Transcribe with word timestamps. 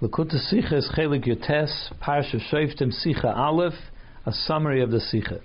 Likutei 0.00 0.38
Sichos 0.52 0.94
Chelik 0.96 1.26
Yotes, 1.26 1.92
Parsha 2.00 2.38
Shoftim 2.52 2.92
Sicha 3.04 3.36
Aleph, 3.36 3.74
a 4.26 4.32
summary 4.32 4.80
of 4.80 4.92
the 4.92 4.98
Sicha. 4.98 5.40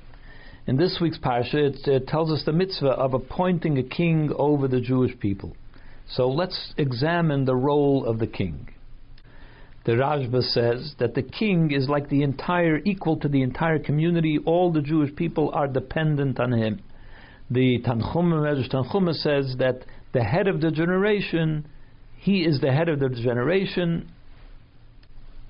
In 0.68 0.78
this 0.78 1.00
week's 1.02 1.18
Parsha, 1.18 1.56
it, 1.56 1.87
it, 1.87 2.08
tells 2.08 2.32
us 2.32 2.43
the 2.45 2.53
mitzvah 2.53 2.89
of 2.89 3.16
appointing 3.16 3.79
a 3.79 3.83
king 3.83 4.31
over 4.37 4.67
the 4.67 4.79
Jewish 4.79 5.17
people. 5.19 5.58
So 6.08 6.29
let's 6.29 6.75
examine 6.77 7.45
the 7.45 7.55
role 7.55 8.05
of 8.05 8.20
the 8.20 8.27
king. 8.27 8.70
The 9.86 9.93
Rashba 9.93 10.43
says 10.43 10.93
that 10.99 11.15
the 11.15 11.23
king 11.23 11.71
is 11.71 11.89
like 11.89 12.09
the 12.09 12.21
entire, 12.21 12.77
equal 12.85 13.17
to 13.21 13.27
the 13.27 13.41
entire 13.41 13.79
community. 13.79 14.38
All 14.45 14.71
the 14.71 14.83
Jewish 14.83 15.15
people 15.15 15.49
are 15.55 15.67
dependent 15.67 16.39
on 16.39 16.51
him. 16.51 16.79
The 17.49 17.79
Tanchuma, 17.79 18.70
Tanchuma 18.71 19.15
says 19.15 19.55
that 19.57 19.83
the 20.11 20.23
head 20.23 20.47
of 20.47 20.61
the 20.61 20.70
generation, 20.70 21.67
he 22.17 22.41
is 22.41 22.61
the 22.61 22.71
head 22.71 22.88
of 22.88 22.99
the 22.99 23.09
generation, 23.09 24.11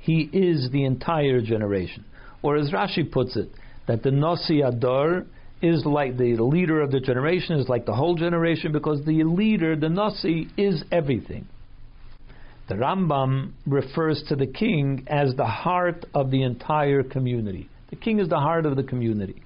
he 0.03 0.29
is 0.33 0.69
the 0.71 0.83
entire 0.83 1.39
generation. 1.39 2.03
Or 2.41 2.57
as 2.57 2.71
Rashi 2.71 3.09
puts 3.09 3.37
it, 3.37 3.49
that 3.87 4.03
the 4.03 4.11
Nasi 4.11 4.59
Adar 4.59 5.25
is 5.61 5.85
like 5.85 6.17
the 6.17 6.35
leader 6.35 6.81
of 6.81 6.91
the 6.91 6.99
generation, 6.99 7.57
is 7.57 7.69
like 7.69 7.85
the 7.85 7.93
whole 7.93 8.15
generation, 8.15 8.73
because 8.73 9.05
the 9.05 9.23
leader, 9.23 9.77
the 9.77 9.87
Nasi, 9.87 10.49
is 10.57 10.83
everything. 10.91 11.47
The 12.67 12.75
Rambam 12.75 13.53
refers 13.65 14.21
to 14.27 14.35
the 14.35 14.45
king 14.45 15.05
as 15.07 15.35
the 15.35 15.45
heart 15.45 16.05
of 16.13 16.31
the 16.31 16.43
entire 16.43 17.03
community. 17.03 17.69
The 17.89 17.95
king 17.95 18.19
is 18.19 18.27
the 18.27 18.39
heart 18.39 18.65
of 18.65 18.75
the 18.75 18.83
community. 18.83 19.41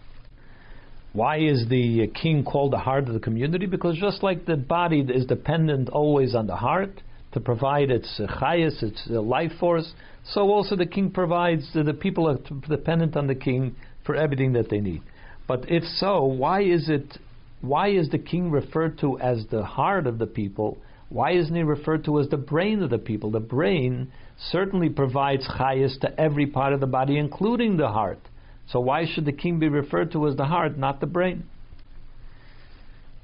Why 1.14 1.38
is 1.38 1.68
the 1.70 2.08
king 2.20 2.44
called 2.44 2.74
the 2.74 2.80
heart 2.80 3.08
of 3.08 3.14
the 3.14 3.20
community? 3.20 3.68
Because 3.68 3.96
just 3.98 4.24
like 4.24 4.48
the 4.48 4.58
body 4.58 5.02
is 5.02 5.28
dependent 5.28 5.90
always 5.90 6.34
on 6.34 6.48
the 6.48 6.56
heart 6.56 7.02
to 7.34 7.40
provide 7.40 7.92
its 7.92 8.20
chayas, 8.20 8.82
its 8.82 9.04
life 9.08 9.52
force, 9.60 9.94
so 10.24 10.50
also 10.52 10.76
the 10.76 10.86
king 10.86 11.12
provides, 11.12 11.70
the 11.74 11.94
people 11.94 12.28
are 12.28 12.38
dependent 12.68 13.16
on 13.16 13.28
the 13.28 13.36
king 13.36 13.76
for 14.06 14.16
everything 14.16 14.54
that 14.54 14.70
they 14.70 14.80
need. 14.80 15.02
But 15.48 15.70
if 15.72 15.84
so, 15.84 16.24
why 16.24 16.64
is 16.64 16.90
it, 16.90 17.18
why 17.62 17.90
is 17.90 18.10
the 18.10 18.18
king 18.18 18.52
referred 18.52 19.00
to 19.00 19.20
as 19.20 19.46
the 19.50 19.64
heart 19.64 20.08
of 20.08 20.18
the 20.18 20.28
people? 20.28 20.78
Why 21.10 21.32
isn't 21.32 21.56
he 21.56 21.64
referred 21.64 22.04
to 22.06 22.20
as 22.20 22.28
the 22.28 22.38
brain 22.38 22.84
of 22.84 22.90
the 22.90 22.98
people? 22.98 23.32
The 23.32 23.40
brain 23.40 24.12
certainly 24.52 24.90
provides 24.90 25.48
chayas 25.48 26.00
to 26.02 26.20
every 26.20 26.48
part 26.48 26.74
of 26.74 26.82
the 26.82 26.88
body, 26.88 27.18
including 27.18 27.78
the 27.78 27.88
heart. 27.88 28.20
So 28.70 28.82
why 28.82 29.06
should 29.06 29.26
the 29.26 29.32
king 29.32 29.60
be 29.60 29.70
referred 29.70 30.12
to 30.12 30.28
as 30.28 30.36
the 30.36 30.46
heart, 30.46 30.78
not 30.78 31.00
the 31.00 31.08
brain? 31.08 31.46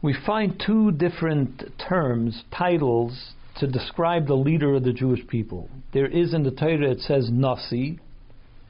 We 0.01 0.15
find 0.25 0.61
two 0.65 0.91
different 0.91 1.63
terms, 1.77 2.43
titles 2.57 3.33
to 3.59 3.67
describe 3.67 4.27
the 4.27 4.35
leader 4.35 4.75
of 4.75 4.83
the 4.83 4.93
Jewish 4.93 5.25
people. 5.27 5.69
There 5.93 6.07
is 6.07 6.33
in 6.33 6.43
the 6.43 6.51
Torah 6.51 6.91
it 6.91 7.01
says 7.01 7.29
Nasi, 7.31 7.99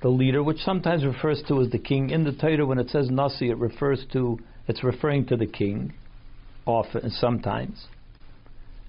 the 0.02 0.10
leader, 0.10 0.44
which 0.44 0.58
sometimes 0.60 1.06
refers 1.06 1.42
to 1.48 1.62
as 1.62 1.70
the 1.70 1.80
king. 1.80 2.10
In 2.10 2.26
the 2.26 2.34
Torah, 2.34 2.66
when 2.66 2.78
it 2.78 2.90
says 2.90 3.10
Nasi, 3.10 3.50
it 3.50 3.58
refers 3.58 4.06
to 4.12 4.40
it's 4.68 4.84
referring 4.84 5.26
to 5.28 5.38
the 5.38 5.46
king, 5.46 5.94
often 6.66 7.10
sometimes. 7.10 7.86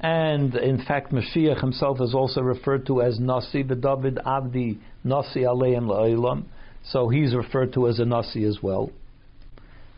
And 0.00 0.54
in 0.56 0.84
fact, 0.84 1.12
Mashiach 1.12 1.60
himself 1.60 2.00
is 2.00 2.14
also 2.14 2.40
referred 2.42 2.86
to 2.86 3.00
as 3.00 3.18
Nasi, 3.18 3.62
David 3.62 4.18
Abdi 4.24 4.78
Nasi 5.04 5.40
Aleim 5.40 5.86
La'ilam. 5.86 6.44
So 6.84 7.08
he's 7.08 7.34
referred 7.34 7.72
to 7.74 7.88
as 7.88 7.98
a 7.98 8.04
Nasi 8.04 8.44
as 8.44 8.58
well. 8.62 8.90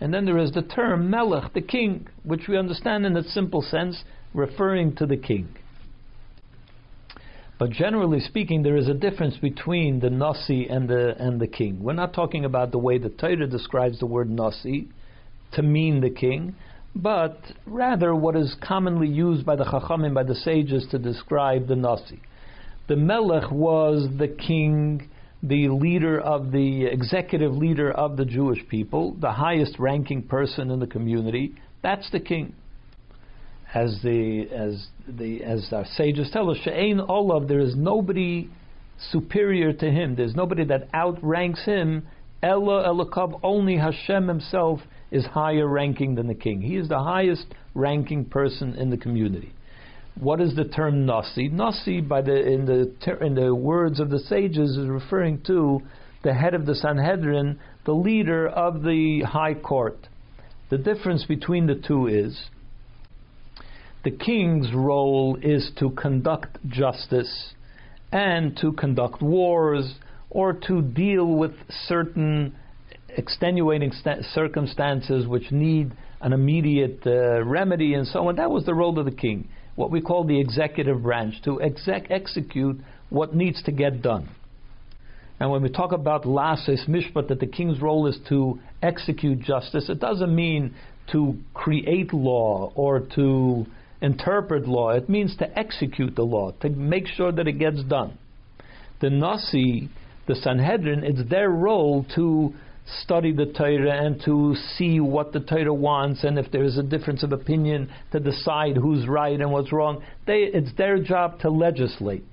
And 0.00 0.12
then 0.12 0.26
there 0.26 0.38
is 0.38 0.52
the 0.52 0.62
term 0.62 1.10
Melech, 1.10 1.54
the 1.54 1.62
king, 1.62 2.06
which 2.22 2.48
we 2.48 2.58
understand 2.58 3.06
in 3.06 3.16
its 3.16 3.32
simple 3.32 3.62
sense, 3.62 4.04
referring 4.34 4.94
to 4.96 5.06
the 5.06 5.16
king. 5.16 5.48
But 7.58 7.70
generally 7.70 8.20
speaking, 8.20 8.62
there 8.62 8.76
is 8.76 8.88
a 8.88 8.94
difference 8.94 9.38
between 9.38 10.00
the 10.00 10.10
Nasi 10.10 10.68
and 10.68 10.88
the 10.88 11.16
and 11.18 11.40
the 11.40 11.46
king. 11.46 11.82
We're 11.82 11.94
not 11.94 12.12
talking 12.12 12.44
about 12.44 12.70
the 12.70 12.78
way 12.78 12.98
the 12.98 13.08
Torah 13.08 13.46
describes 13.46 13.98
the 13.98 14.06
word 14.06 14.28
Nasi 14.28 14.88
to 15.52 15.62
mean 15.62 16.02
the 16.02 16.10
king, 16.10 16.54
but 16.94 17.40
rather 17.64 18.14
what 18.14 18.36
is 18.36 18.54
commonly 18.62 19.08
used 19.08 19.46
by 19.46 19.56
the 19.56 19.64
Chachamim, 19.64 20.12
by 20.12 20.24
the 20.24 20.34
sages, 20.34 20.86
to 20.90 20.98
describe 20.98 21.66
the 21.66 21.76
Nasi. 21.76 22.20
The 22.88 22.96
Melech 22.96 23.50
was 23.50 24.06
the 24.18 24.28
king, 24.28 25.08
the 25.42 25.68
leader 25.68 26.20
of 26.20 26.52
the 26.52 26.84
executive 26.84 27.54
leader 27.54 27.90
of 27.90 28.18
the 28.18 28.26
Jewish 28.26 28.68
people, 28.68 29.16
the 29.18 29.32
highest 29.32 29.78
ranking 29.78 30.22
person 30.22 30.70
in 30.70 30.78
the 30.78 30.86
community. 30.86 31.54
That's 31.82 32.10
the 32.10 32.20
king 32.20 32.54
as 33.74 34.00
the 34.02 34.48
as 34.50 34.86
the 35.08 35.42
as 35.42 35.72
our 35.72 35.84
sages 35.96 36.30
tell 36.32 36.50
us, 36.50 36.58
She'ain 36.62 37.00
Olav, 37.00 37.48
there 37.48 37.60
is 37.60 37.74
nobody 37.76 38.48
superior 39.10 39.72
to 39.72 39.90
him. 39.90 40.16
There's 40.16 40.34
nobody 40.34 40.64
that 40.64 40.88
outranks 40.94 41.64
him. 41.64 42.06
Ella 42.42 42.84
Elakav, 42.86 43.40
only 43.42 43.76
Hashem 43.76 44.28
himself 44.28 44.80
is 45.10 45.24
higher 45.26 45.66
ranking 45.66 46.14
than 46.14 46.26
the 46.26 46.34
king. 46.34 46.62
He 46.62 46.76
is 46.76 46.88
the 46.88 47.02
highest 47.02 47.46
ranking 47.74 48.24
person 48.24 48.74
in 48.74 48.90
the 48.90 48.96
community. 48.96 49.52
What 50.18 50.40
is 50.40 50.54
the 50.54 50.64
term 50.64 51.04
nasi? 51.04 51.48
Nasi, 51.48 52.00
by 52.00 52.22
the 52.22 52.34
in 52.34 52.66
the 52.66 52.94
in 53.20 53.34
the 53.34 53.54
words 53.54 54.00
of 54.00 54.10
the 54.10 54.18
sages, 54.18 54.76
is 54.76 54.88
referring 54.88 55.42
to 55.46 55.82
the 56.22 56.32
head 56.32 56.54
of 56.54 56.66
the 56.66 56.74
Sanhedrin, 56.74 57.58
the 57.84 57.92
leader 57.92 58.48
of 58.48 58.82
the 58.82 59.22
high 59.22 59.54
court. 59.54 60.08
The 60.70 60.78
difference 60.78 61.24
between 61.26 61.66
the 61.66 61.74
two 61.74 62.06
is 62.06 62.48
the 64.04 64.10
king's 64.10 64.72
role 64.72 65.36
is 65.42 65.70
to 65.78 65.90
conduct 65.90 66.58
justice 66.68 67.54
and 68.12 68.56
to 68.58 68.72
conduct 68.72 69.20
wars 69.20 69.94
or 70.30 70.52
to 70.52 70.82
deal 70.82 71.26
with 71.26 71.52
certain 71.86 72.54
extenuating 73.08 73.92
st- 73.92 74.24
circumstances 74.26 75.26
which 75.26 75.50
need 75.50 75.92
an 76.20 76.32
immediate 76.32 77.00
uh, 77.06 77.42
remedy 77.44 77.94
and 77.94 78.06
so 78.06 78.28
on. 78.28 78.36
That 78.36 78.50
was 78.50 78.64
the 78.64 78.74
role 78.74 78.98
of 78.98 79.04
the 79.04 79.10
king, 79.10 79.48
what 79.74 79.90
we 79.90 80.00
call 80.00 80.24
the 80.24 80.38
executive 80.40 81.02
branch, 81.02 81.42
to 81.44 81.60
exec- 81.60 82.10
execute 82.10 82.80
what 83.10 83.34
needs 83.34 83.62
to 83.64 83.72
get 83.72 84.02
done. 84.02 84.28
And 85.38 85.50
when 85.50 85.62
we 85.62 85.68
talk 85.68 85.92
about 85.92 86.24
lasis 86.24 86.86
mishpat, 86.88 87.28
that 87.28 87.40
the 87.40 87.46
king's 87.46 87.80
role 87.80 88.06
is 88.06 88.18
to 88.28 88.58
execute 88.82 89.40
justice, 89.40 89.88
it 89.88 90.00
doesn't 90.00 90.34
mean 90.34 90.74
to 91.12 91.36
create 91.54 92.12
law 92.12 92.72
or 92.74 93.00
to 93.14 93.66
interpret 94.00 94.66
law, 94.66 94.90
it 94.90 95.08
means 95.08 95.36
to 95.36 95.58
execute 95.58 96.14
the 96.16 96.22
law, 96.22 96.52
to 96.60 96.68
make 96.68 97.06
sure 97.06 97.32
that 97.32 97.48
it 97.48 97.58
gets 97.58 97.82
done. 97.84 98.18
The 99.00 99.10
Nasi, 99.10 99.88
the 100.26 100.34
Sanhedrin, 100.34 101.04
it's 101.04 101.28
their 101.30 101.50
role 101.50 102.06
to 102.14 102.54
study 103.02 103.32
the 103.32 103.46
Torah 103.46 104.04
and 104.04 104.22
to 104.24 104.54
see 104.76 105.00
what 105.00 105.32
the 105.32 105.40
Torah 105.40 105.74
wants, 105.74 106.24
and 106.24 106.38
if 106.38 106.50
there 106.52 106.64
is 106.64 106.78
a 106.78 106.82
difference 106.82 107.22
of 107.22 107.32
opinion, 107.32 107.90
to 108.12 108.20
decide 108.20 108.76
who's 108.76 109.08
right 109.08 109.40
and 109.40 109.50
what's 109.50 109.72
wrong. 109.72 110.02
They, 110.26 110.42
it's 110.42 110.76
their 110.76 111.02
job 111.02 111.40
to 111.40 111.50
legislate. 111.50 112.24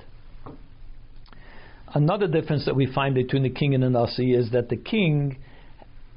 Another 1.95 2.27
difference 2.27 2.65
that 2.65 2.75
we 2.75 2.91
find 2.91 3.13
between 3.15 3.43
the 3.43 3.49
king 3.49 3.73
and 3.73 3.83
the 3.83 3.89
Nasi 3.89 4.33
is 4.33 4.51
that 4.51 4.69
the 4.69 4.77
king 4.77 5.37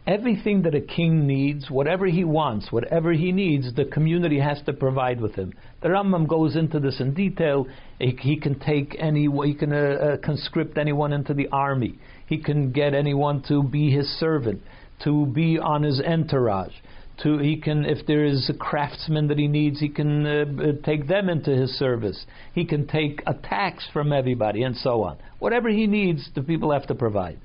everything 0.06 0.62
that 0.62 0.74
a 0.74 0.80
king 0.80 1.26
needs, 1.26 1.68
whatever 1.70 2.06
he 2.06 2.22
wants, 2.22 2.70
whatever 2.70 3.12
he 3.12 3.32
needs, 3.32 3.74
the 3.74 3.84
community 3.84 4.38
has 4.38 4.60
to 4.66 4.72
provide 4.72 5.20
with 5.20 5.34
him. 5.34 5.52
The 5.82 5.88
Rambam 5.88 6.28
goes 6.28 6.54
into 6.54 6.78
this 6.78 7.00
in 7.00 7.12
detail. 7.12 7.66
He, 7.98 8.16
he 8.20 8.36
can 8.36 8.58
take 8.60 8.96
any, 8.98 9.28
he 9.44 9.54
can 9.54 9.72
uh, 9.72 9.76
uh, 9.76 10.16
conscript 10.18 10.78
anyone 10.78 11.12
into 11.12 11.34
the 11.34 11.48
army. 11.48 11.98
He 12.26 12.38
can 12.38 12.70
get 12.70 12.94
anyone 12.94 13.42
to 13.48 13.62
be 13.62 13.90
his 13.90 14.06
servant, 14.18 14.62
to 15.04 15.26
be 15.26 15.58
on 15.58 15.82
his 15.82 16.00
entourage. 16.00 16.74
To 17.22 17.38
he 17.38 17.56
can, 17.56 17.86
if 17.86 18.06
there 18.06 18.26
is 18.26 18.50
a 18.50 18.54
craftsman 18.54 19.28
that 19.28 19.38
he 19.38 19.48
needs, 19.48 19.80
he 19.80 19.88
can 19.88 20.26
uh, 20.26 20.44
uh 20.62 20.72
take 20.84 21.08
them 21.08 21.30
into 21.30 21.50
his 21.50 21.70
service. 21.78 22.26
He 22.54 22.66
can 22.66 22.86
take 22.86 23.22
a 23.26 23.32
tax 23.32 23.88
from 23.90 24.12
everybody, 24.12 24.62
and 24.62 24.76
so 24.76 25.02
on. 25.02 25.16
Whatever 25.38 25.70
he 25.70 25.86
needs, 25.86 26.28
the 26.34 26.42
people 26.42 26.72
have 26.72 26.86
to 26.88 26.94
provide. 26.94 27.38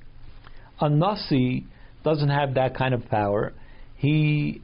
A 0.82 0.90
nasi 0.90 1.66
doesn't 2.04 2.30
have 2.30 2.56
that 2.56 2.76
kind 2.76 2.94
of 2.94 3.08
power. 3.10 3.54
He 3.96 4.62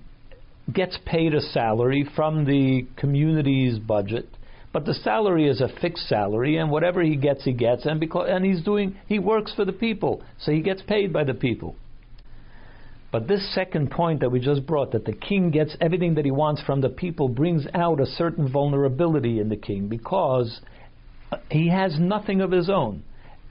gets 0.74 0.98
paid 1.06 1.34
a 1.34 1.42
salary 1.42 2.08
from 2.16 2.46
the 2.46 2.86
community's 2.98 3.80
budget, 3.80 4.28
but 4.74 4.86
the 4.86 4.94
salary 4.94 5.48
is 5.48 5.62
a 5.62 5.70
fixed 5.82 6.08
salary, 6.08 6.58
and 6.58 6.70
whatever 6.70 7.02
he 7.02 7.16
gets, 7.16 7.44
he 7.44 7.54
gets, 7.54 7.86
and 7.86 8.00
because 8.00 8.28
and 8.30 8.44
he's 8.44 8.64
doing 8.64 8.98
he 9.08 9.20
works 9.20 9.54
for 9.56 9.66
the 9.66 9.74
people, 9.74 10.22
so 10.40 10.52
he 10.52 10.62
gets 10.62 10.82
paid 10.82 11.14
by 11.14 11.24
the 11.24 11.34
people. 11.34 11.76
But 13.10 13.28
this 13.28 13.54
second 13.56 13.92
point 13.92 14.20
that 14.20 14.30
we 14.30 14.42
just 14.42 14.66
brought, 14.66 14.92
that 14.92 15.06
the 15.06 15.14
king 15.14 15.50
gets 15.50 15.78
everything 15.80 16.16
that 16.16 16.26
he 16.26 16.32
wants 16.32 16.62
from 16.62 16.82
the 16.82 16.90
people, 16.90 17.30
brings 17.30 17.66
out 17.74 18.02
a 18.02 18.06
certain 18.06 18.52
vulnerability 18.52 19.40
in 19.40 19.48
the 19.48 19.56
king 19.56 19.88
because 19.88 20.60
he 21.50 21.70
has 21.70 21.98
nothing 21.98 22.42
of 22.42 22.52
his 22.52 22.70
own 22.70 23.04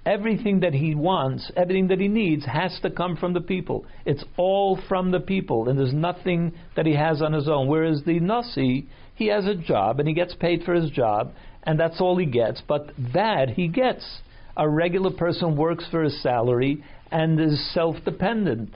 everything 0.07 0.61
that 0.61 0.73
he 0.73 0.95
wants, 0.95 1.51
everything 1.57 1.89
that 1.89 2.01
he 2.01 2.09
needs, 2.09 2.47
has 2.47 2.79
to 2.81 2.91
come 2.91 3.17
from 3.17 3.35
the 3.35 3.41
people. 3.41 3.85
It's 4.07 4.25
all 4.37 4.79
from 4.89 5.11
the 5.11 5.21
people, 5.21 5.69
and 5.69 5.79
there's 5.79 5.93
nothing 5.93 6.53
that 6.77 6.87
he 6.87 6.95
has 6.95 7.21
on 7.21 7.33
his 7.33 7.49
own. 7.49 7.67
Whereas 7.67 8.03
the 8.07 8.21
Nasi, 8.21 8.89
he 9.15 9.27
has 9.27 9.47
a 9.47 9.55
job, 9.57 9.99
and 9.99 10.09
he 10.09 10.15
gets 10.15 10.35
paid 10.35 10.63
for 10.63 10.73
his 10.73 10.91
job, 10.91 11.33
and 11.65 11.79
that's 11.79 12.01
all 12.01 12.17
he 12.17 12.27
gets. 12.27 12.63
But 12.67 12.93
that 13.13 13.51
he 13.51 13.69
gets 13.69 14.21
A 14.57 14.67
regular 14.67 15.11
person 15.11 15.55
works 15.57 15.85
for 15.91 16.03
his 16.03 16.23
salary 16.23 16.83
and 17.11 17.39
is 17.39 17.75
self 17.75 17.97
dependent, 18.05 18.71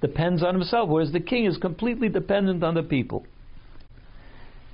depends 0.00 0.42
on 0.42 0.54
himself, 0.54 0.88
whereas 0.88 1.12
the 1.12 1.20
king 1.20 1.44
is 1.44 1.58
completely 1.58 2.08
dependent 2.08 2.64
on 2.64 2.74
the 2.74 2.82
people. 2.82 3.26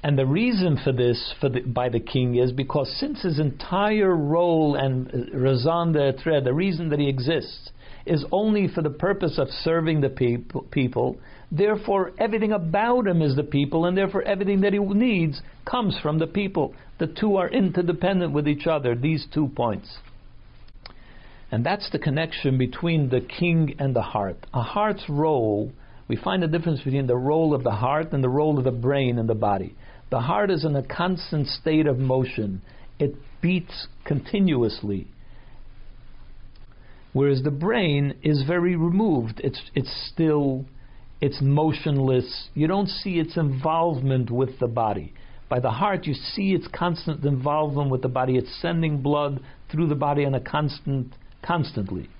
And 0.03 0.19
the 0.19 0.27
reason 0.27 0.79
for 0.83 0.93
this 0.93 1.33
for 1.41 1.49
the, 1.49 1.61
by 1.61 1.89
the 1.89 2.01
king 2.01 2.35
is 2.35 2.51
because 2.51 2.93
since 2.99 3.23
his 3.23 3.39
entire 3.39 4.15
role 4.15 4.75
and 4.75 5.09
uh, 5.09 5.37
raison 5.37 5.93
d'etre, 5.93 6.41
the 6.41 6.53
reason 6.53 6.89
that 6.89 6.99
he 6.99 7.09
exists, 7.09 7.71
is 8.05 8.25
only 8.33 8.67
for 8.67 8.83
the 8.83 8.91
purpose 8.91 9.39
of 9.39 9.49
serving 9.49 10.01
the 10.01 10.09
people, 10.09 10.63
people, 10.73 11.17
therefore 11.53 12.11
everything 12.19 12.51
about 12.51 13.07
him 13.07 13.23
is 13.23 13.37
the 13.37 13.45
people, 13.45 13.85
and 13.85 13.97
therefore 13.97 14.23
everything 14.23 14.61
that 14.63 14.73
he 14.73 14.81
needs 14.81 15.41
comes 15.65 15.97
from 16.03 16.19
the 16.19 16.27
people. 16.27 16.75
The 16.99 17.07
two 17.07 17.37
are 17.37 17.49
interdependent 17.49 18.33
with 18.33 18.49
each 18.49 18.67
other, 18.67 18.97
these 18.97 19.27
two 19.33 19.49
points. 19.55 19.99
And 21.53 21.65
that's 21.65 21.91
the 21.91 21.99
connection 22.01 22.59
between 22.59 23.11
the 23.11 23.21
king 23.21 23.77
and 23.79 23.95
the 23.95 24.03
heart. 24.03 24.47
A 24.53 24.63
heart's 24.63 25.05
role, 25.09 25.71
we 26.09 26.17
find 26.17 26.43
a 26.43 26.49
difference 26.49 26.81
between 26.81 27.07
the 27.07 27.17
role 27.17 27.55
of 27.55 27.63
the 27.63 27.71
heart 27.71 28.13
and 28.13 28.25
the 28.25 28.29
role 28.29 28.59
of 28.59 28.65
the 28.65 28.73
brain 28.73 29.19
and 29.19 29.29
the 29.29 29.35
body. 29.35 29.77
The 30.13 30.21
heart 30.21 30.51
is 30.51 30.67
in 30.67 30.77
a 30.77 30.83
constant 30.83 31.47
state 31.47 31.87
of 31.87 31.99
motion. 31.99 32.61
It 32.99 33.15
beats 33.41 33.87
continuously. 34.05 35.07
Whereas 37.15 37.43
the 37.43 37.51
brain 37.51 38.17
is 38.23 38.45
very 38.47 38.77
removed. 38.77 39.41
It's, 39.43 39.63
it's 39.75 40.11
still, 40.13 40.67
it's 41.23 41.41
motionless. 41.41 42.51
You 42.53 42.67
don't 42.67 42.91
see 42.91 43.21
its 43.21 43.39
involvement 43.39 44.31
with 44.31 44.59
the 44.59 44.67
body. 44.67 45.15
By 45.49 45.61
the 45.61 45.71
heart, 45.71 46.07
you 46.07 46.13
see 46.13 46.53
its 46.53 46.69
constant 46.69 47.25
involvement 47.25 47.91
with 47.91 48.03
the 48.03 48.09
body. 48.09 48.37
It's 48.37 48.61
sending 48.61 49.01
blood 49.01 49.41
through 49.71 49.89
the 49.89 49.95
body 49.95 50.27
on 50.27 50.35
a 50.35 50.41
constant, 50.41 51.15
constantly. 51.41 52.11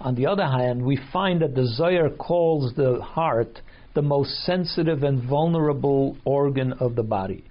On 0.00 0.16
the 0.16 0.26
other 0.26 0.46
hand, 0.46 0.84
we 0.84 0.98
find 1.12 1.42
that 1.42 1.54
the 1.54 1.68
Zohar 1.76 2.10
calls 2.10 2.74
the 2.74 3.00
heart 3.02 3.60
the 3.96 4.02
most 4.02 4.44
sensitive 4.44 5.02
and 5.02 5.28
vulnerable 5.28 6.16
organ 6.24 6.74
of 6.74 6.94
the 6.94 7.02
body. 7.02 7.42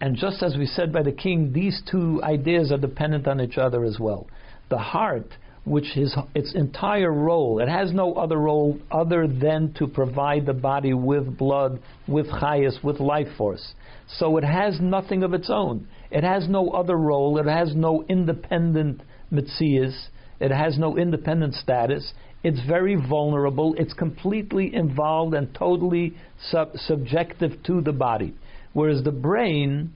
And 0.00 0.16
just 0.16 0.42
as 0.42 0.54
we 0.56 0.66
said 0.66 0.92
by 0.92 1.02
the 1.02 1.12
king, 1.12 1.52
these 1.52 1.82
two 1.90 2.22
ideas 2.22 2.70
are 2.70 2.78
dependent 2.78 3.26
on 3.26 3.40
each 3.40 3.58
other 3.58 3.84
as 3.84 3.98
well. 3.98 4.28
The 4.68 4.78
heart, 4.78 5.32
which 5.64 5.96
is 5.96 6.14
its 6.34 6.54
entire 6.54 7.10
role, 7.10 7.58
it 7.58 7.68
has 7.68 7.90
no 7.90 8.12
other 8.12 8.36
role 8.36 8.78
other 8.90 9.26
than 9.26 9.72
to 9.78 9.88
provide 9.88 10.44
the 10.44 10.52
body 10.52 10.92
with 10.92 11.36
blood, 11.36 11.80
with 12.06 12.28
chayas, 12.28 12.84
with 12.84 13.00
life 13.00 13.28
force. 13.36 13.74
So 14.18 14.36
it 14.36 14.44
has 14.44 14.78
nothing 14.78 15.22
of 15.22 15.32
its 15.34 15.48
own. 15.50 15.88
It 16.10 16.22
has 16.22 16.48
no 16.48 16.70
other 16.70 16.96
role. 16.96 17.38
It 17.38 17.46
has 17.46 17.74
no 17.74 18.04
independent 18.08 19.00
mitzias. 19.32 20.08
It 20.38 20.50
has 20.50 20.78
no 20.78 20.96
independent 20.96 21.54
status. 21.54 22.12
It's 22.42 22.60
very 22.66 22.94
vulnerable. 22.94 23.74
It's 23.78 23.92
completely 23.92 24.74
involved 24.74 25.34
and 25.34 25.52
totally 25.54 26.14
sub- 26.50 26.76
subjective 26.76 27.62
to 27.64 27.80
the 27.80 27.92
body. 27.92 28.34
Whereas 28.72 29.02
the 29.02 29.12
brain, 29.12 29.92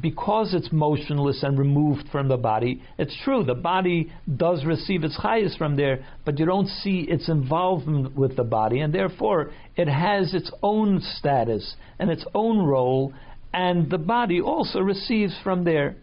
because 0.00 0.54
it's 0.54 0.72
motionless 0.72 1.42
and 1.42 1.58
removed 1.58 2.08
from 2.10 2.28
the 2.28 2.36
body, 2.36 2.82
it's 2.98 3.16
true, 3.22 3.44
the 3.44 3.54
body 3.54 4.12
does 4.36 4.64
receive 4.64 5.04
its 5.04 5.16
highest 5.16 5.56
from 5.56 5.76
there, 5.76 6.04
but 6.24 6.38
you 6.38 6.46
don't 6.46 6.68
see 6.68 7.02
its 7.02 7.28
involvement 7.28 8.16
with 8.16 8.36
the 8.36 8.44
body, 8.44 8.80
and 8.80 8.92
therefore 8.92 9.52
it 9.76 9.88
has 9.88 10.34
its 10.34 10.50
own 10.62 11.00
status 11.00 11.76
and 11.98 12.10
its 12.10 12.24
own 12.34 12.66
role, 12.66 13.12
and 13.54 13.88
the 13.88 13.98
body 13.98 14.40
also 14.40 14.80
receives 14.80 15.34
from 15.44 15.64
there 15.64 15.96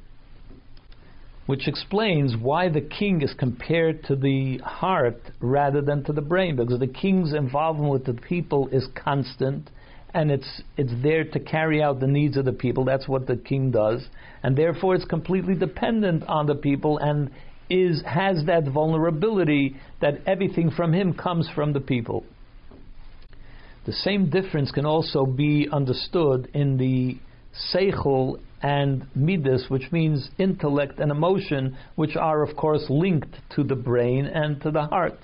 which 1.46 1.68
explains 1.68 2.36
why 2.38 2.70
the 2.70 2.82
king 2.82 3.22
is 3.22 3.34
compared 3.34 4.04
to 4.06 4.16
the 4.16 4.58
heart 4.60 5.20
rather 5.42 5.82
than 5.82 6.04
to 6.06 6.14
the 6.14 6.22
brain, 6.22 6.56
because 6.56 6.80
the 6.80 6.88
king's 6.88 7.34
involvement 7.34 7.92
with 7.92 8.06
the 8.06 8.14
people 8.14 8.70
is 8.70 8.88
constant 8.96 9.70
and 10.14 10.32
it's 10.32 10.62
it's 10.78 10.94
there 11.02 11.24
to 11.24 11.40
carry 11.40 11.82
out 11.82 12.00
the 12.00 12.08
needs 12.08 12.38
of 12.38 12.46
the 12.46 12.54
people. 12.54 12.86
That's 12.86 13.08
what 13.08 13.28
the 13.28 13.36
king 13.36 13.72
does, 13.72 14.08
and 14.44 14.56
therefore 14.56 14.96
it's 14.96 15.06
completely 15.06 15.56
dependent 15.56 16.24
on 16.24 16.46
the 16.46 16.56
people 16.56 16.98
and 17.00 17.32
is 17.70 18.04
has 18.06 18.46
that 18.46 18.68
vulnerability 18.68 19.76
that 20.02 20.22
everything 20.28 20.70
from 20.70 20.94
him 20.94 21.14
comes 21.14 21.50
from 21.56 21.74
the 21.74 21.80
people. 21.80 22.24
The 23.86 23.94
same 23.94 24.30
difference 24.30 24.72
can 24.72 24.86
also 24.86 25.26
be 25.26 25.68
understood 25.72 26.50
in 26.54 26.78
the 26.78 27.18
seichel 27.74 28.40
and 28.64 29.06
midas, 29.14 29.66
which 29.68 29.92
means 29.92 30.30
intellect 30.40 30.98
and 31.00 31.12
emotion, 31.12 31.78
which 31.96 32.16
are 32.16 32.42
of 32.42 32.56
course 32.56 32.86
linked 32.90 33.36
to 33.56 33.64
the 33.64 33.76
brain 33.76 34.26
and 34.26 34.62
to 34.62 34.72
the 34.72 34.84
heart. 34.84 35.20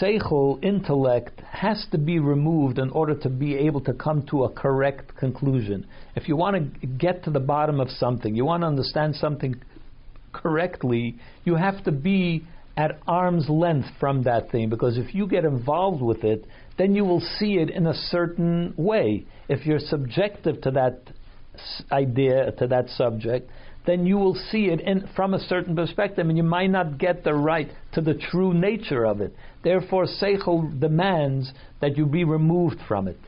Seichel, 0.00 0.62
intellect, 0.64 1.40
has 1.40 1.86
to 1.92 1.98
be 1.98 2.18
removed 2.18 2.78
in 2.78 2.88
order 2.90 3.14
to 3.14 3.28
be 3.28 3.54
able 3.54 3.82
to 3.82 3.92
come 3.92 4.26
to 4.30 4.44
a 4.44 4.50
correct 4.50 5.14
conclusion. 5.16 5.86
If 6.14 6.28
you 6.28 6.36
want 6.36 6.80
to 6.80 6.86
get 6.86 7.22
to 7.24 7.30
the 7.30 7.40
bottom 7.40 7.78
of 7.78 7.90
something, 7.90 8.34
you 8.34 8.46
want 8.46 8.62
to 8.62 8.68
understand 8.68 9.16
something 9.16 9.60
correctly, 10.32 11.16
you 11.44 11.56
have 11.56 11.84
to 11.84 11.92
be 11.92 12.46
at 12.78 12.98
arm's 13.06 13.48
length 13.48 13.88
from 14.00 14.22
that 14.24 14.50
thing 14.50 14.68
because 14.70 14.96
if 14.96 15.14
you 15.14 15.26
get 15.26 15.44
involved 15.44 16.02
with 16.02 16.24
it, 16.24 16.46
then 16.78 16.94
you 16.94 17.04
will 17.04 17.22
see 17.38 17.54
it 17.54 17.70
in 17.70 17.86
a 17.86 17.94
certain 17.94 18.72
way. 18.76 19.24
If 19.48 19.66
you're 19.66 19.78
subjective 19.78 20.60
to 20.62 20.70
that 20.72 21.00
idea 21.90 22.52
to 22.52 22.66
that 22.68 22.88
subject, 22.90 23.50
then 23.86 24.04
you 24.04 24.16
will 24.16 24.34
see 24.50 24.66
it 24.66 24.80
in, 24.80 25.08
from 25.14 25.32
a 25.32 25.38
certain 25.38 25.76
perspective, 25.76 26.28
and 26.28 26.36
you 26.36 26.42
might 26.42 26.70
not 26.70 26.98
get 26.98 27.22
the 27.22 27.34
right 27.34 27.70
to 27.92 28.00
the 28.00 28.14
true 28.14 28.52
nature 28.52 29.04
of 29.04 29.20
it. 29.20 29.34
Therefore, 29.62 30.06
seichel 30.06 30.78
demands 30.78 31.52
that 31.80 31.96
you 31.96 32.06
be 32.06 32.24
removed 32.24 32.78
from 32.88 33.06
it. 33.06 33.18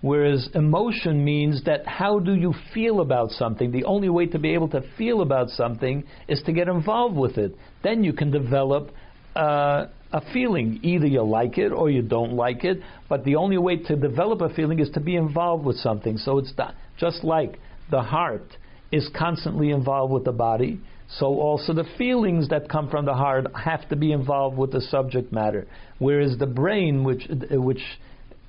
Whereas 0.00 0.48
emotion 0.54 1.22
means 1.22 1.64
that 1.64 1.86
how 1.86 2.20
do 2.20 2.34
you 2.34 2.54
feel 2.72 3.00
about 3.00 3.32
something? 3.32 3.70
The 3.70 3.84
only 3.84 4.08
way 4.08 4.26
to 4.26 4.38
be 4.38 4.54
able 4.54 4.68
to 4.68 4.82
feel 4.96 5.20
about 5.20 5.50
something 5.50 6.04
is 6.26 6.42
to 6.46 6.52
get 6.52 6.68
involved 6.68 7.16
with 7.16 7.36
it. 7.36 7.54
Then 7.82 8.02
you 8.02 8.14
can 8.14 8.30
develop 8.30 8.90
uh, 9.36 9.86
a 10.12 10.20
feeling. 10.32 10.80
Either 10.82 11.06
you 11.06 11.22
like 11.22 11.58
it 11.58 11.72
or 11.72 11.90
you 11.90 12.02
don't 12.02 12.32
like 12.32 12.64
it, 12.64 12.80
but 13.08 13.24
the 13.24 13.36
only 13.36 13.58
way 13.58 13.76
to 13.76 13.96
develop 13.96 14.40
a 14.40 14.52
feeling 14.54 14.78
is 14.80 14.90
to 14.90 15.00
be 15.00 15.16
involved 15.16 15.64
with 15.64 15.76
something. 15.76 16.16
So 16.18 16.38
it's 16.38 16.52
not, 16.56 16.74
just 16.98 17.24
like 17.24 17.58
the 17.90 18.02
heart 18.02 18.56
is 18.92 19.08
constantly 19.16 19.70
involved 19.70 20.12
with 20.12 20.24
the 20.24 20.32
body, 20.32 20.80
so 21.18 21.26
also 21.26 21.72
the 21.72 21.86
feelings 21.98 22.48
that 22.50 22.68
come 22.68 22.88
from 22.88 23.04
the 23.04 23.14
heart 23.14 23.46
have 23.56 23.88
to 23.88 23.96
be 23.96 24.12
involved 24.12 24.56
with 24.56 24.72
the 24.72 24.80
subject 24.80 25.32
matter. 25.32 25.66
Whereas 25.98 26.38
the 26.38 26.46
brain, 26.46 27.04
which 27.04 27.26
which 27.50 27.82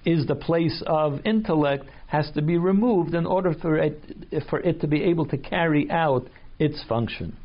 is 0.06 0.26
the 0.28 0.36
place 0.36 0.82
of 0.86 1.20
intellect, 1.26 1.86
has 2.08 2.30
to 2.32 2.42
be 2.42 2.58
removed 2.58 3.16
in 3.16 3.26
order 3.26 3.54
for 3.54 3.78
it 3.78 4.04
for 4.50 4.60
it 4.60 4.82
to 4.82 4.88
be 4.88 5.04
able 5.04 5.26
to 5.28 5.38
carry 5.38 5.90
out 5.90 6.28
its 6.60 6.84
function. 6.88 7.36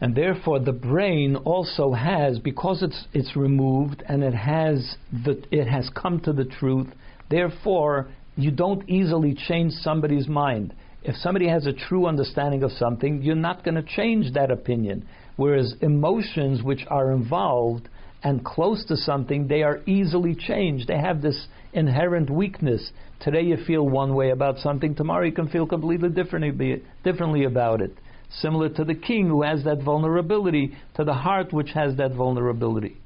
And 0.00 0.14
therefore, 0.14 0.60
the 0.60 0.72
brain 0.72 1.34
also 1.36 1.92
has, 1.92 2.38
because 2.38 2.82
it's 2.82 3.06
it's 3.12 3.34
removed 3.34 4.02
and 4.08 4.22
it 4.22 4.34
has 4.34 4.96
the, 5.12 5.42
it 5.50 5.66
has 5.66 5.90
come 5.90 6.20
to 6.20 6.32
the 6.32 6.44
truth. 6.44 6.88
Therefore, 7.28 8.08
you 8.36 8.52
don't 8.52 8.88
easily 8.88 9.34
change 9.34 9.72
somebody's 9.72 10.28
mind. 10.28 10.72
If 11.02 11.16
somebody 11.16 11.48
has 11.48 11.66
a 11.66 11.72
true 11.72 12.06
understanding 12.06 12.62
of 12.62 12.70
something, 12.72 13.22
you're 13.22 13.34
not 13.34 13.64
going 13.64 13.74
to 13.74 13.82
change 13.82 14.34
that 14.34 14.52
opinion. 14.52 15.08
Whereas 15.36 15.74
emotions, 15.80 16.62
which 16.62 16.84
are 16.88 17.10
involved 17.10 17.88
and 18.22 18.44
close 18.44 18.84
to 18.86 18.96
something, 18.96 19.48
they 19.48 19.62
are 19.62 19.80
easily 19.86 20.34
changed. 20.34 20.88
They 20.88 20.98
have 20.98 21.22
this 21.22 21.46
inherent 21.72 22.30
weakness. 22.30 22.92
Today 23.20 23.42
you 23.42 23.56
feel 23.64 23.88
one 23.88 24.14
way 24.14 24.30
about 24.30 24.58
something, 24.58 24.94
tomorrow 24.94 25.24
you 25.24 25.32
can 25.32 25.48
feel 25.48 25.66
completely 25.66 26.08
differently, 26.08 26.82
differently 27.02 27.44
about 27.44 27.80
it 27.80 27.96
similar 28.30 28.68
to 28.70 28.84
the 28.84 28.94
king 28.94 29.28
who 29.28 29.42
has 29.42 29.64
that 29.64 29.82
vulnerability, 29.82 30.76
to 30.96 31.04
the 31.04 31.14
heart 31.14 31.52
which 31.52 31.70
has 31.70 31.96
that 31.96 32.12
vulnerability. 32.12 32.96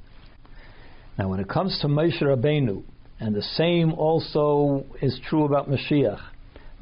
Now, 1.19 1.29
when 1.29 1.41
it 1.41 1.49
comes 1.49 1.79
to 1.81 1.88
Moshe 1.88 2.21
Rabbeinu, 2.23 2.83
and 3.21 3.35
the 3.35 3.43
same 3.43 3.93
also 3.93 4.85
is 5.00 5.21
true 5.29 5.45
about 5.45 5.69
Mashiach, 5.69 6.21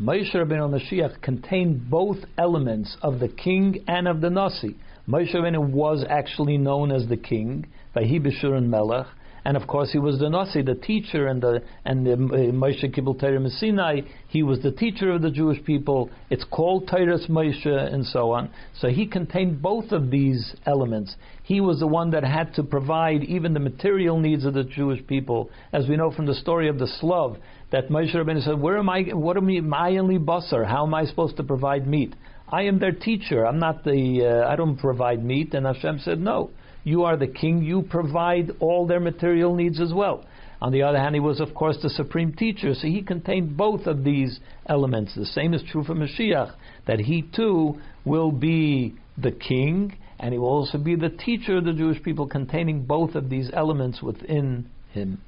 Moshe 0.00 0.34
Rabbeinu 0.34 0.64
and 0.64 0.80
Mashiach 0.80 1.20
contain 1.20 1.86
both 1.90 2.18
elements 2.38 2.96
of 3.02 3.18
the 3.18 3.28
king 3.28 3.84
and 3.86 4.08
of 4.08 4.22
the 4.22 4.30
Nasi. 4.30 4.76
Moshe 5.06 5.34
Rabbeinu 5.34 5.70
was 5.70 6.04
actually 6.08 6.56
known 6.56 6.90
as 6.90 7.06
the 7.08 7.16
king, 7.18 7.66
Vahi 7.94 8.44
and 8.56 8.70
Melech, 8.70 9.06
and 9.44 9.56
of 9.56 9.66
course 9.66 9.90
he 9.92 9.98
was 9.98 10.18
the 10.18 10.28
Nasi, 10.28 10.62
the 10.62 10.74
teacher, 10.74 11.26
and 11.26 11.42
the 11.42 11.62
and 11.84 12.06
the 12.06 12.12
uh, 12.12 12.16
Moshe 12.52 12.84
Kibbul 12.94 13.18
Torah 13.18 13.48
Sinai. 13.50 14.00
He 14.28 14.42
was 14.42 14.60
the 14.60 14.72
teacher 14.72 15.10
of 15.12 15.22
the 15.22 15.30
Jewish 15.30 15.62
people. 15.64 16.10
It's 16.28 16.44
called 16.44 16.88
Torah's 16.88 17.26
Moshe, 17.28 17.66
and 17.66 18.04
so 18.06 18.32
on. 18.32 18.50
So 18.78 18.88
he 18.88 19.06
contained 19.06 19.62
both 19.62 19.92
of 19.92 20.10
these 20.10 20.54
elements. 20.66 21.14
He 21.42 21.60
was 21.60 21.80
the 21.80 21.86
one 21.86 22.10
that 22.10 22.24
had 22.24 22.54
to 22.54 22.62
provide 22.62 23.24
even 23.24 23.54
the 23.54 23.60
material 23.60 24.20
needs 24.20 24.44
of 24.44 24.54
the 24.54 24.64
Jewish 24.64 25.04
people, 25.06 25.50
as 25.72 25.88
we 25.88 25.96
know 25.96 26.10
from 26.10 26.26
the 26.26 26.34
story 26.34 26.68
of 26.68 26.78
the 26.78 26.86
Slav. 27.00 27.36
That 27.72 27.88
Moshe 27.88 28.14
Rabbeinu 28.14 28.42
said, 28.42 28.60
"Where 28.60 28.78
am 28.78 28.88
I? 28.88 29.02
What 29.02 29.36
am 29.36 29.48
I? 29.48 29.60
My 29.60 29.96
only 29.96 30.18
basar? 30.18 30.66
How 30.66 30.84
am 30.86 30.94
I 30.94 31.04
supposed 31.04 31.36
to 31.36 31.44
provide 31.44 31.86
meat? 31.86 32.14
I 32.52 32.62
am 32.62 32.78
their 32.78 32.92
teacher. 32.92 33.46
I'm 33.46 33.58
not 33.58 33.84
the. 33.84 34.42
Uh, 34.44 34.48
I 34.48 34.56
don't 34.56 34.76
provide 34.76 35.24
meat." 35.24 35.54
And 35.54 35.66
Hashem 35.66 36.00
said, 36.00 36.20
"No." 36.20 36.50
You 36.82 37.04
are 37.04 37.16
the 37.16 37.26
king. 37.26 37.62
You 37.62 37.82
provide 37.82 38.52
all 38.58 38.86
their 38.86 39.00
material 39.00 39.54
needs 39.54 39.80
as 39.80 39.92
well. 39.92 40.24
On 40.62 40.72
the 40.72 40.82
other 40.82 40.98
hand, 40.98 41.14
he 41.14 41.20
was, 41.20 41.40
of 41.40 41.54
course, 41.54 41.78
the 41.82 41.90
supreme 41.90 42.32
teacher, 42.34 42.74
so 42.74 42.86
he 42.86 43.02
contained 43.02 43.56
both 43.56 43.86
of 43.86 44.04
these 44.04 44.40
elements. 44.66 45.14
The 45.14 45.26
same 45.26 45.54
is 45.54 45.62
true 45.70 45.84
for 45.84 45.94
Mashiach, 45.94 46.54
that 46.86 47.00
he 47.00 47.22
too 47.22 47.78
will 48.04 48.30
be 48.30 48.94
the 49.16 49.32
king, 49.32 49.96
and 50.18 50.32
he 50.32 50.38
will 50.38 50.48
also 50.48 50.76
be 50.76 50.96
the 50.96 51.08
teacher 51.08 51.58
of 51.58 51.64
the 51.64 51.72
Jewish 51.72 52.02
people, 52.02 52.26
containing 52.26 52.84
both 52.84 53.14
of 53.14 53.30
these 53.30 53.50
elements 53.54 54.02
within 54.02 54.66
him. 54.92 55.22